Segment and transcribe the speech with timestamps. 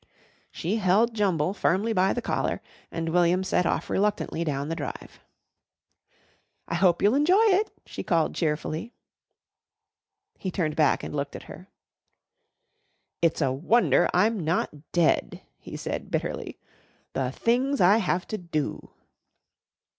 [0.51, 2.59] She held Jumble firmly by the collar,
[2.91, 5.19] and William set off reluctantly down the drive.
[6.67, 8.93] "I hope you'll enjoy it," she called cheerfully.
[10.39, 11.69] He turned back and looked at her.
[13.21, 16.57] "It's a wonder I'm not dead," he said bitterly,
[17.13, 18.89] "the things I have to do!"